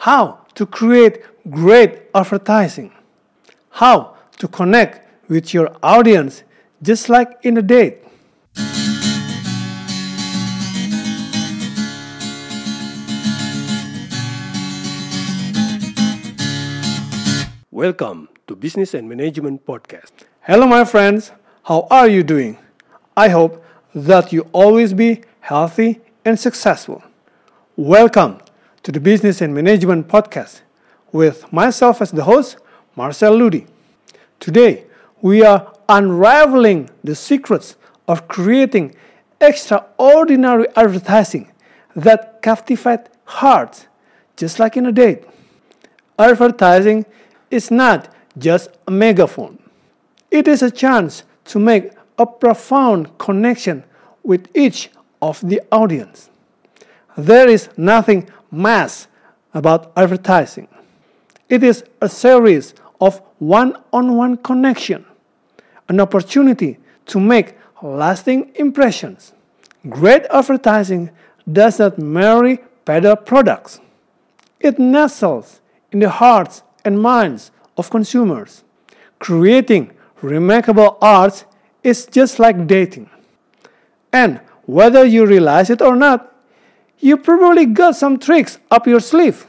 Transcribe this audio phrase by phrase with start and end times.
[0.00, 2.90] how to create great advertising,
[3.68, 6.42] how to connect with your audience
[6.80, 7.98] just like in a date.
[17.70, 20.12] Welcome to Business and Management Podcast.
[20.40, 21.30] Hello, my friends.
[21.62, 22.56] How are you doing?
[23.14, 23.62] I hope
[23.94, 27.02] that you always be healthy and successful.
[27.76, 28.38] Welcome
[28.82, 30.62] to the Business and Management Podcast
[31.12, 32.56] with myself as the host,
[32.96, 33.66] Marcel Ludi.
[34.38, 34.84] Today,
[35.20, 37.76] we are unraveling the secrets
[38.08, 38.94] of creating
[39.40, 41.52] extraordinary advertising
[41.94, 43.86] that captivate hearts,
[44.36, 45.24] just like in a date.
[46.18, 47.04] Advertising
[47.50, 49.58] is not just a megaphone.
[50.30, 53.84] It is a chance to make a profound connection
[54.22, 54.90] with each
[55.20, 56.30] of the audience.
[57.16, 59.06] There is nothing mass
[59.54, 60.68] about advertising.
[61.48, 65.04] It is a series of one-on-one connection,
[65.88, 69.32] an opportunity to make lasting impressions.
[69.88, 71.10] Great advertising
[71.50, 73.80] does not merely peddle products.
[74.60, 78.62] It nestles in the hearts and minds of consumers.
[79.18, 81.44] Creating remarkable art
[81.82, 83.08] is just like dating.
[84.12, 86.29] And whether you realize it or not,
[87.00, 89.46] you probably got some tricks up your sleeve.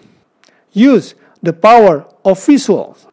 [0.72, 3.06] Use the power of visuals.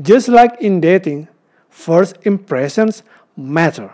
[0.00, 1.28] Just like in dating,
[1.68, 3.02] first impressions
[3.36, 3.92] matter.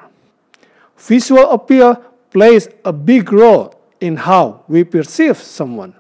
[0.97, 1.97] Visual appeal
[2.31, 5.95] plays a big role in how we perceive someone.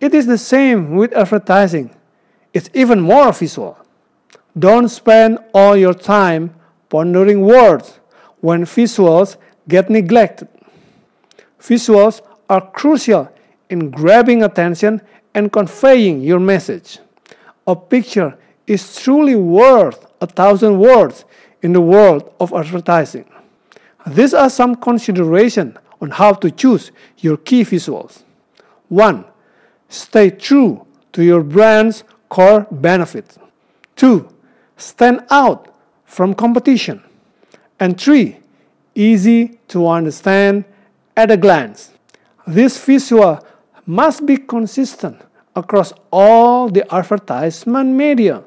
[0.00, 1.94] It is the same with advertising.
[2.52, 3.78] It's even more visual.
[4.58, 6.54] Don't spend all your time
[6.88, 8.00] pondering words
[8.40, 9.36] when visuals
[9.68, 10.48] get neglected.
[11.60, 13.30] Visuals are crucial
[13.70, 15.00] in grabbing attention
[15.34, 16.98] and conveying your message.
[17.66, 21.24] A picture is truly worth a thousand words
[21.62, 23.24] in the world of advertising.
[24.06, 28.22] These are some considerations on how to choose your key visuals.
[28.88, 29.24] 1.
[29.88, 33.38] Stay true to your brand's core benefits.
[33.96, 34.28] 2.
[34.76, 35.74] Stand out
[36.04, 37.02] from competition.
[37.80, 38.38] And 3.
[38.94, 40.64] Easy to understand
[41.16, 41.92] at a glance.
[42.48, 43.44] This visual
[43.84, 45.20] must be consistent
[45.54, 48.42] across all the advertisement media,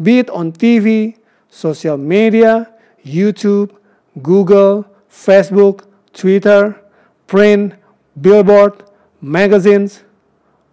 [0.00, 1.16] be it on TV,
[1.50, 2.72] social media,
[3.04, 3.74] YouTube,
[4.22, 6.80] Google, Facebook, Twitter,
[7.26, 7.74] print,
[8.20, 8.84] billboard,
[9.20, 10.04] magazines,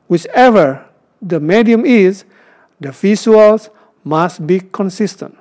[0.07, 0.85] whichever
[1.23, 2.23] the medium is,
[2.79, 3.71] the visuals
[4.03, 5.35] must be consistent.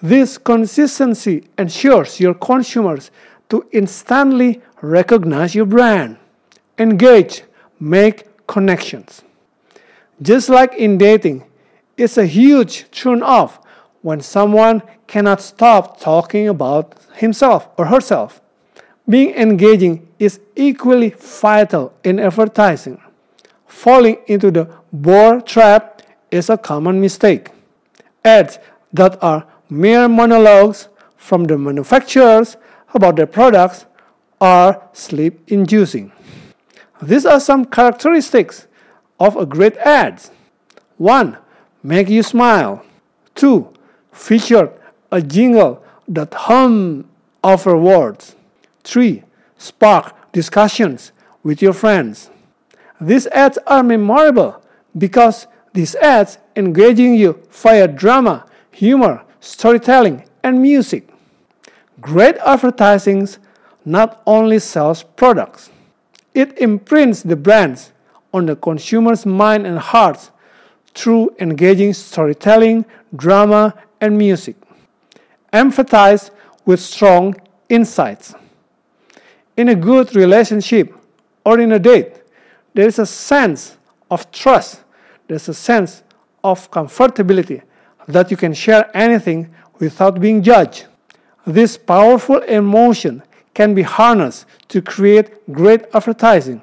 [0.00, 3.10] This consistency ensures your consumers
[3.50, 6.16] to instantly recognize your brand,
[6.80, 7.42] engage,
[7.78, 9.22] make connections.
[10.22, 11.44] Just like in dating,
[11.96, 13.60] it's a huge turn off
[14.02, 18.40] when someone cannot stop talking about himself or herself.
[19.08, 23.00] Being engaging is equally vital in advertising.
[23.66, 27.50] Falling into the bore trap is a common mistake.
[28.24, 28.58] Ads
[28.92, 32.56] that are mere monologues from the manufacturers
[32.94, 33.86] about their products
[34.40, 36.12] are sleep inducing.
[37.02, 38.66] These are some characteristics
[39.18, 40.22] of a great ad.
[40.98, 41.36] 1.
[41.82, 42.84] Make you smile.
[43.36, 43.72] 2.
[44.12, 44.72] Feature
[45.10, 47.08] a jingle that hum
[47.42, 48.36] over words.
[48.84, 49.22] 3.
[49.56, 51.12] Spark discussions
[51.42, 52.30] with your friends.
[53.00, 54.62] These ads are memorable
[54.96, 61.08] because these ads engaging you via drama, humor, storytelling, and music.
[62.00, 63.26] Great advertising
[63.84, 65.70] not only sells products,
[66.34, 67.92] it imprints the brands
[68.32, 70.30] on the consumer's mind and hearts
[70.94, 74.56] through engaging storytelling, drama, and music.
[75.52, 76.30] emphasized
[76.64, 77.34] with strong
[77.68, 78.34] insights.
[79.56, 80.94] In a good relationship
[81.44, 82.22] or in a date,
[82.74, 83.76] there is a sense
[84.10, 84.82] of trust,
[85.26, 86.02] there's a sense
[86.42, 87.62] of comfortability
[88.06, 90.86] that you can share anything without being judged.
[91.46, 93.22] This powerful emotion
[93.54, 96.60] can be harnessed to create great advertising.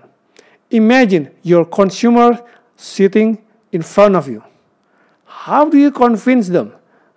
[0.72, 2.44] Imagine your consumer
[2.76, 3.38] sitting
[3.72, 4.44] in front of you.
[5.26, 6.74] How do you convince them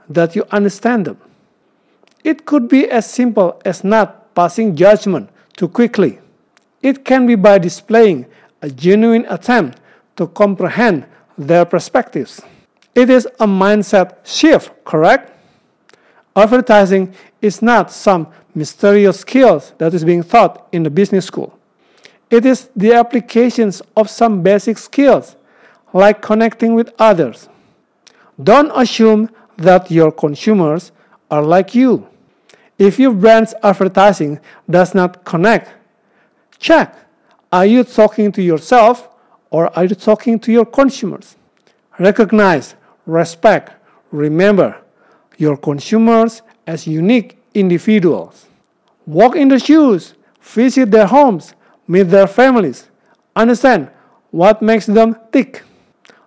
[0.08, 1.18] that you understand them?
[2.22, 6.20] It could be as simple as not passing judgment too quickly.
[6.82, 8.26] It can be by displaying
[8.62, 9.80] a genuine attempt
[10.16, 11.06] to comprehend
[11.36, 12.42] their perspectives.
[12.94, 15.32] It is a mindset shift, correct?
[16.36, 21.58] Advertising is not some mysterious skills that is being taught in the business school.
[22.30, 25.36] It is the applications of some basic skills
[25.92, 27.48] like connecting with others.
[28.42, 30.92] Don't assume that your consumers
[31.30, 32.08] are like you.
[32.78, 35.70] If your brand's advertising does not connect,
[36.58, 36.96] check
[37.52, 39.08] are you talking to yourself
[39.50, 41.36] or are you talking to your consumers?
[41.98, 42.76] Recognize,
[43.06, 43.72] respect,
[44.12, 44.80] remember
[45.36, 48.46] your consumers as unique individuals.
[49.06, 51.54] Walk in the shoes, visit their homes,
[51.88, 52.88] meet their families,
[53.34, 53.90] understand
[54.30, 55.62] what makes them tick.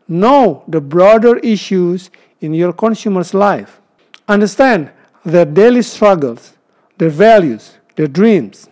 [0.07, 2.09] Know the broader issues
[2.41, 3.79] in your consumer's life.
[4.27, 4.91] Understand
[5.23, 6.53] their daily struggles,
[6.97, 8.69] their values, their dreams.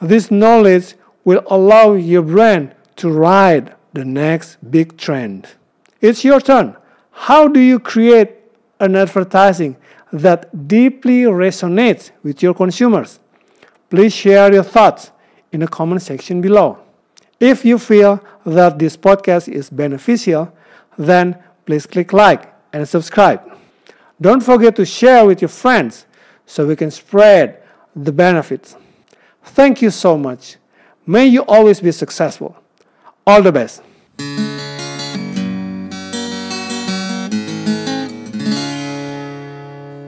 [0.00, 0.94] This knowledge
[1.24, 5.48] will allow your brand to ride the next big trend.
[6.00, 6.76] It's your turn.
[7.10, 8.36] How do you create
[8.78, 9.76] an advertising
[10.12, 13.20] that deeply resonates with your consumers?
[13.90, 15.10] Please share your thoughts
[15.52, 16.78] in the comment section below.
[17.40, 20.52] If you feel that this podcast is beneficial,
[20.96, 23.40] then please click like and subscribe.
[24.20, 26.06] Don't forget to share with your friends
[26.46, 27.62] so we can spread
[27.94, 28.76] the benefits.
[29.42, 30.56] Thank you so much.
[31.06, 32.56] May you always be successful.
[33.26, 33.82] All the best.